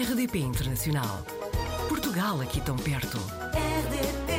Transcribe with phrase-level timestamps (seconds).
[0.00, 1.26] RDP Internacional.
[1.88, 3.18] Portugal aqui tão perto.
[3.52, 4.32] RDP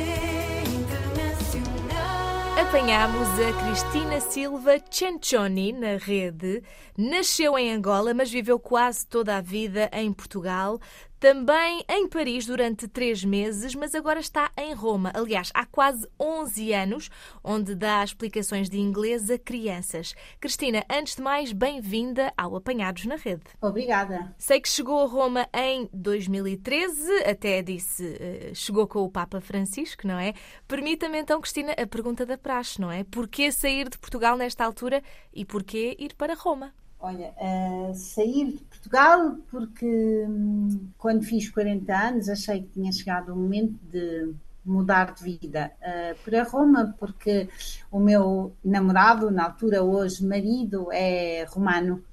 [0.74, 2.58] Internacional.
[2.66, 6.62] Apanhámos a Cristina Silva Ciancioni na rede.
[6.96, 10.80] Nasceu em Angola, mas viveu quase toda a vida em Portugal.
[11.20, 15.12] Também em Paris durante três meses, mas agora está em Roma.
[15.14, 17.10] Aliás, há quase 11 anos,
[17.44, 20.14] onde dá explicações de inglês a crianças.
[20.40, 23.42] Cristina, antes de mais, bem-vinda ao Apanhados na Rede.
[23.60, 24.34] Obrigada.
[24.38, 30.06] Sei que chegou a Roma em 2013, até disse, eh, chegou com o Papa Francisco,
[30.06, 30.32] não é?
[30.66, 33.04] Permita-me então, Cristina, a pergunta da praxe, não é?
[33.04, 35.02] Porquê sair de Portugal nesta altura
[35.34, 36.72] e porquê ir para Roma?
[37.02, 39.86] Olha, uh, sair de Portugal porque
[40.28, 45.72] hum, quando fiz 40 anos achei que tinha chegado o momento de mudar de vida
[45.80, 47.48] uh, para Roma porque
[47.90, 52.04] o meu namorado, na altura hoje marido, é romano.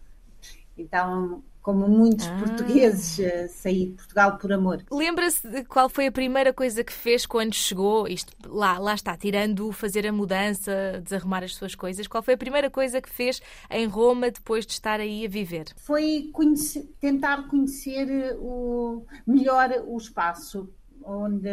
[0.78, 2.38] Então como muitos Ah.
[2.40, 4.86] portugueses, uh, saí de Portugal por amor.
[4.90, 8.08] Lembra-se de qual foi a primeira coisa que fez quando chegou?
[8.08, 12.38] Isto, lá, lá está, tirando fazer a mudança, desarrumar as suas coisas, qual foi a
[12.38, 15.66] primeira coisa que fez em Roma depois de estar aí a viver?
[15.76, 20.70] Foi conhecer- tentar conhecer uh, o, melhor o espaço
[21.04, 21.50] onde,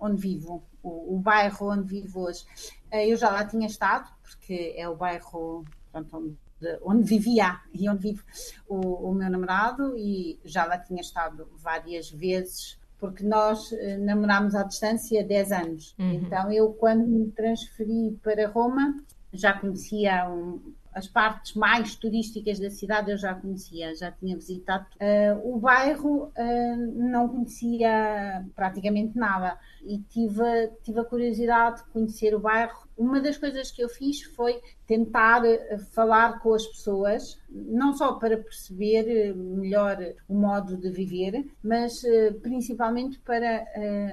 [0.00, 2.46] onde vivo, o, o bairro onde vivo hoje.
[2.90, 6.36] Eh, Eu já lá tinha estado, porque é o bairro pronto, onde,
[6.82, 8.22] onde vivia e onde vive
[8.68, 14.54] o, o meu namorado, e já lá tinha estado várias vezes, porque nós eh, namorámos
[14.54, 15.94] à distância 10 anos.
[15.98, 18.94] Então, eu, quando me transferi para Roma,
[19.32, 20.60] já conhecia um-
[20.94, 24.86] as partes mais turísticas da cidade, eu já conhecia, já tinha visitado.
[25.00, 32.34] Eh, o bairro eh, não conhecia praticamente nada e tive, tive a curiosidade de conhecer
[32.34, 32.84] o bairro.
[32.96, 38.12] Uma das coisas que eu fiz foi tentar eh, falar com as pessoas, não só
[38.14, 42.02] para perceber melhor o modo de viver, mas
[42.40, 43.66] principalmente para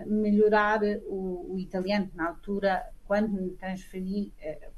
[0.08, 2.10] melhorar o, o italiano.
[2.16, 4.32] Na altura, quando me transferi,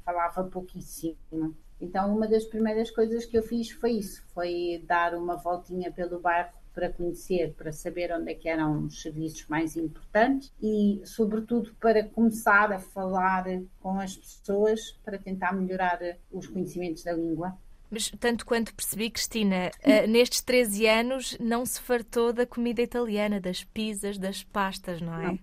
[0.04, 1.54] falava pouquíssimo.
[1.84, 6.18] Então, uma das primeiras coisas que eu fiz foi isso: foi dar uma voltinha pelo
[6.18, 11.72] bairro para conhecer, para saber onde é que eram os serviços mais importantes e, sobretudo,
[11.80, 13.44] para começar a falar
[13.80, 16.00] com as pessoas para tentar melhorar
[16.32, 17.56] os conhecimentos da língua.
[17.88, 23.40] Mas, tanto quanto percebi, Cristina, eh, nestes 13 anos não se fartou da comida italiana,
[23.40, 25.38] das pizzas, das pastas, não é?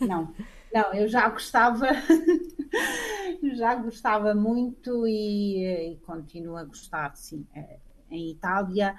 [0.00, 0.32] Não,
[0.72, 1.88] não, eu já gostava,
[3.56, 7.46] já gostava muito e, e continuo a gostar, sim.
[7.54, 7.78] Eh,
[8.10, 8.94] Em Itália,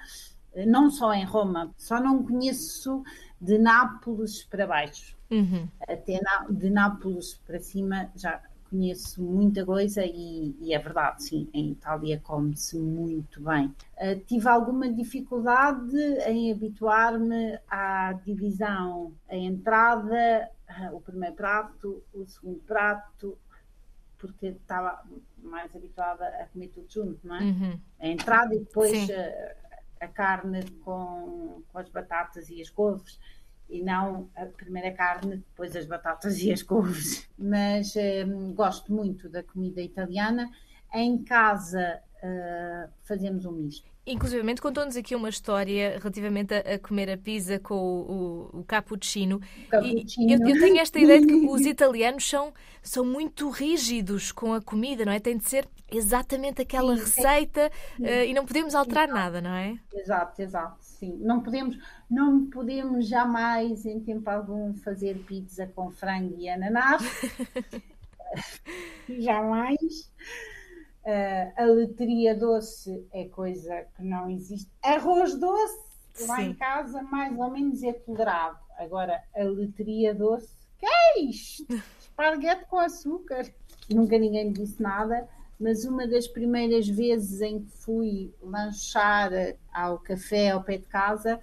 [0.52, 3.02] eh, não só em Roma, só não conheço
[3.40, 5.16] de Nápoles para baixo.
[5.30, 5.68] Uhum.
[5.88, 6.20] Até
[6.50, 12.20] de Nápoles para cima já conheço muita coisa e, e é verdade, sim, em Itália
[12.22, 13.74] come-se muito bem.
[13.96, 15.96] Eh, tive alguma dificuldade
[16.26, 23.38] em habituar-me à divisão, a entrada, ah, o primeiro prato, o segundo prato,
[24.18, 25.02] porque estava
[25.42, 27.42] mais habituada a comer tudo junto, não é?
[27.42, 27.80] Uhum.
[28.00, 33.18] a entrada e depois a, a carne com, com as batatas e as couves
[33.68, 37.28] e não a primeira carne, depois as batatas e as couves.
[37.38, 40.50] Mas hum, gosto muito da comida italiana.
[40.92, 43.88] Em casa ah, fazemos um misto.
[44.06, 48.64] Inclusive, contou-nos aqui uma história relativamente a, a comer a pizza com o, o, o
[48.64, 49.38] cappuccino.
[49.68, 50.30] cappuccino.
[50.30, 52.52] E eu, eu tenho esta ideia de que os italianos são,
[52.82, 55.20] são muito rígidos com a comida, não é?
[55.20, 57.20] Tem de ser exatamente aquela Sim, sim.
[57.20, 57.70] receita
[58.02, 59.78] eh, e não podemos alterar nada, não é?
[59.92, 61.18] Exato, exato, sim.
[61.20, 61.76] Não podemos,
[62.10, 67.02] não podemos jamais, em tempo algum, fazer pizza com frango e ananás.
[69.08, 70.10] jamais.
[71.10, 74.70] Eh, a letria doce é coisa que não existe.
[74.82, 75.78] Arroz doce,
[76.26, 76.50] lá Sim.
[76.50, 78.58] em casa, mais ou menos é tolerado.
[78.76, 81.64] Agora, a letria doce, que é isto?
[81.98, 83.50] Esparguete com açúcar.
[83.88, 85.26] Nunca ninguém me disse nada,
[85.58, 89.30] mas uma das primeiras vezes em que fui lanchar
[89.72, 91.40] ao café ao pé de casa,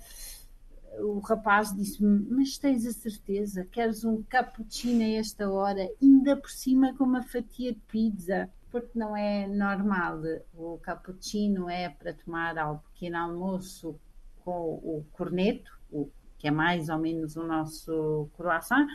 [1.00, 3.66] o rapaz disse-me: Mas tens a certeza?
[3.72, 8.48] Queres um cappuccino a esta hora, ainda por cima com uma fatia de pizza?
[8.76, 10.20] Porque não é normal.
[10.54, 13.98] O cappuccino é para tomar ao pequeno almoço
[14.44, 18.86] com o corneto, o que é mais ou menos o nosso croissant,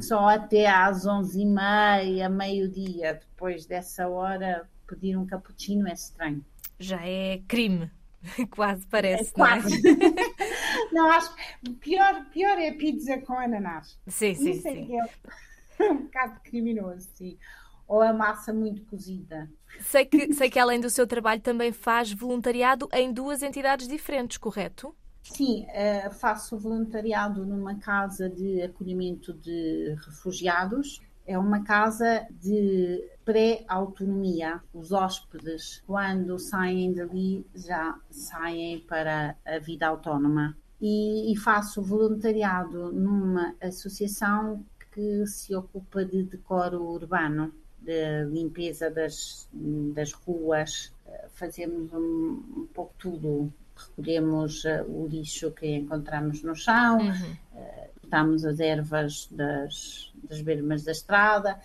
[0.00, 3.14] só até às 11h30, meio-dia.
[3.14, 6.44] Depois dessa hora, pedir um cappuccino é estranho.
[6.80, 7.88] Já é crime,
[8.50, 9.60] quase parece, É não é?
[9.60, 9.82] quase.
[10.92, 13.96] Não, acho que pior, pior é pizza com ananás.
[14.08, 14.86] Sim, sim, Isso é sim.
[14.86, 17.38] que é um bocado criminoso, sim.
[17.88, 19.50] Ou a massa muito cozida.
[19.80, 24.36] Sei que, sei que além do seu trabalho também faz voluntariado em duas entidades diferentes,
[24.36, 24.94] correto?
[25.22, 31.00] Sim, eh, faço voluntariado numa casa de acolhimento de refugiados.
[31.26, 34.62] É uma casa de pré-autonomia.
[34.72, 40.56] Os hóspedes, quando saem dali, já saem para a vida autónoma.
[40.80, 47.52] E, e faço voluntariado numa associação que se ocupa de decoro urbano,
[47.88, 49.48] de limpeza das,
[49.94, 50.92] das ruas.
[51.06, 53.50] Eh, Fazemos um, um pouco tudo.
[53.74, 56.98] Recolhemos eh, o lixo que encontramos no chão,
[57.56, 61.58] eh, cortamos as ervas das, das bermas da estrada.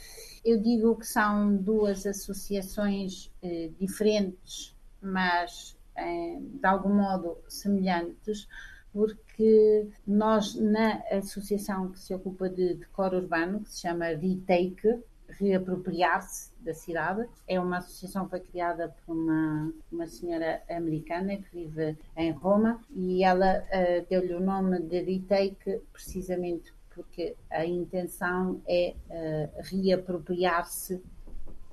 [0.46, 8.48] Eu digo que são duas associações eh, diferentes, mas eh, de algum modo semelhantes,
[8.94, 15.02] porque nós, na associação que se ocupa de decoro urbano, que se chama Retake,
[15.40, 21.50] reapropriar-se da cidade, é uma associação que foi criada por uma, uma senhora americana que
[21.52, 28.62] vive em Roma e ela eh, deu-lhe o nome de Retake precisamente porque a intenção
[28.68, 31.02] é eh, reapropriar-se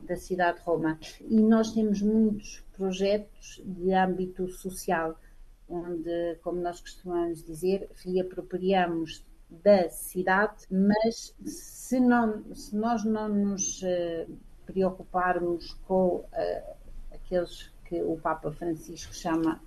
[0.02, 0.98] da cidade de Roma.
[1.20, 5.18] E nós temos muitos projetos de âmbito social,
[5.68, 9.24] onde, como nós costumamos dizer, reapropriamos
[9.62, 14.26] da cidade, mas se, não, se nós não nos eh,
[14.64, 16.74] preocuparmos com eh,
[17.12, 19.60] aqueles que o Papa Francisco chama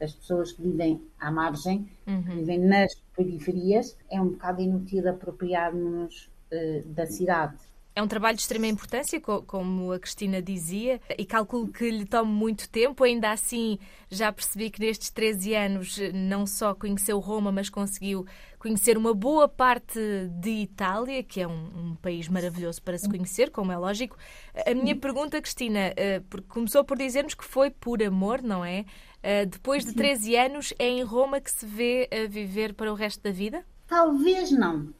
[0.00, 6.30] as pessoas que vivem à margem, que vivem nas periferias, é um bocado inútil apropriarmos
[6.50, 7.56] eh, da cidade.
[7.96, 12.04] É um trabalho de extrema importância, co- como a Cristina dizia, e calculo que lhe
[12.04, 13.04] tome muito tempo.
[13.04, 13.78] Ainda assim,
[14.10, 18.26] já percebi que nestes 13 anos eh, não só conheceu Roma, mas conseguiu
[18.58, 20.00] conhecer uma boa parte
[20.40, 24.16] de Itália, que é um, um país maravilhoso para se conhecer, como é lógico.
[24.66, 28.84] A minha pergunta, Cristina, eh, porque começou por dizermos que foi por amor, não é?
[29.22, 32.96] Eh, Depois de 13 anos, é em Roma que se vê a viver para o
[32.96, 33.64] resto da vida?
[33.86, 34.92] Talvez não.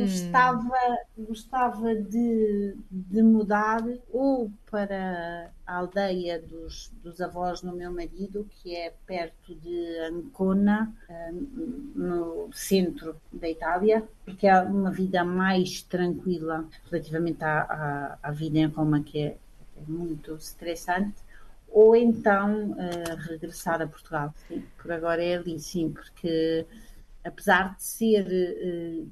[0.00, 3.82] Gostava, gostava de, de mudar
[4.12, 10.92] ou para a aldeia dos, dos avós do meu marido, que é perto de Ancona,
[11.08, 11.32] eh,
[11.94, 18.58] no centro da Itália, porque é uma vida mais tranquila relativamente à, à, à vida
[18.58, 19.36] em Roma, que é,
[19.76, 21.16] é muito estressante
[21.72, 24.34] ou então eh, regressar a Portugal.
[24.48, 26.66] Sim, por agora é ali, sim, porque
[27.24, 29.02] apesar de ser eh,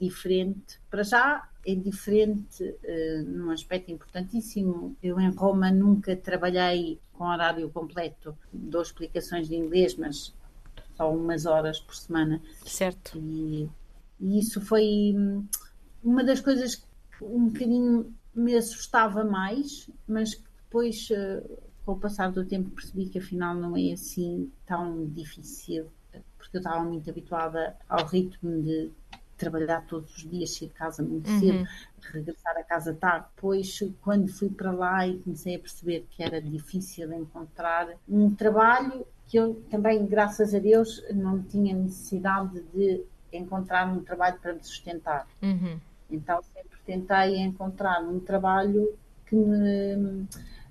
[0.00, 4.96] diferente, para já é diferente eh, num aspecto importantíssimo.
[5.02, 10.34] Eu em Roma nunca trabalhei com horário completo, dou explicações de inglês, mas
[10.96, 12.40] só umas horas por semana.
[12.64, 13.18] Certo.
[13.18, 13.68] E,
[14.20, 15.46] e isso foi hum,
[16.02, 21.42] uma das coisas que um bocadinho me assustava mais, mas que depois, eh,
[21.84, 25.90] com o passar do tempo, percebi que afinal não é assim tão difícil,
[26.36, 28.90] porque eu estava muito habituada ao ritmo de
[29.36, 31.66] trabalhar todos os dias, sair de casa muito cedo,
[32.12, 33.26] regressar a casa tarde.
[33.36, 39.06] Depois, quando fui para lá e comecei a perceber que era difícil encontrar um trabalho
[39.28, 44.64] que eu também, graças a Deus, não tinha necessidade de encontrar um trabalho para me
[44.64, 45.26] sustentar.
[45.42, 45.78] Uhum.
[46.10, 50.26] Então sempre tentei encontrar um trabalho que me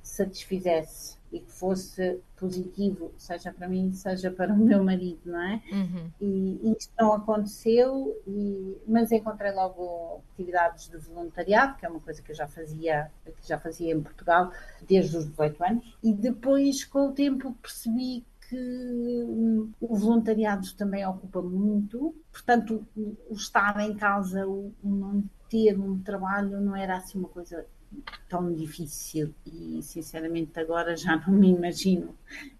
[0.07, 5.61] satisfizesse e que fosse positivo, seja para mim, seja para o meu marido, não é?
[5.71, 6.11] Uhum.
[6.21, 12.21] E isto não aconteceu, e, mas encontrei logo atividades de voluntariado, que é uma coisa
[12.21, 14.51] que eu já fazia, que já fazia em Portugal
[14.87, 21.05] desde os 18 anos, e depois, com o tempo, percebi que hum, o voluntariado também
[21.05, 26.75] ocupa muito, portanto, o, o estar em casa, o, o não ter um trabalho, não
[26.75, 27.65] era assim uma coisa
[28.29, 32.15] tão difícil e sinceramente agora já não me imagino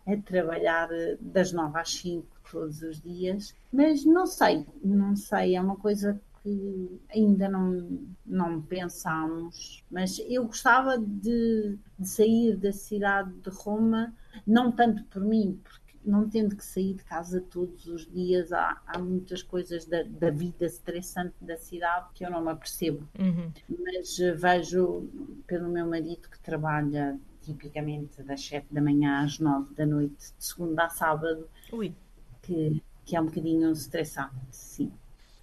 [0.05, 5.61] a trabalhar das 9 às 5 todos os dias, mas não sei, não sei, é
[5.61, 13.31] uma coisa que ainda não, não pensámos, mas eu gostava de, de sair da cidade
[13.33, 14.13] de Roma,
[14.45, 18.81] não tanto por mim, porque não tendo que sair de casa todos os dias, há,
[18.87, 23.51] há muitas coisas da, da vida estressante da cidade que eu não me apercebo Uhum.
[23.69, 25.07] mas eh, vejo
[25.45, 30.43] pelo meu marido que trabalha tipicamente das 7 da manhã às 9 da noite, de
[30.45, 31.93] segunda a sábado, Ui.
[32.41, 34.91] que, que é um bocadinho estressante, sim.